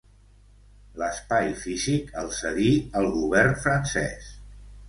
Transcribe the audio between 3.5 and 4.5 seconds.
francès.